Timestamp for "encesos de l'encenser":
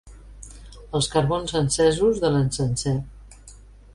1.59-2.97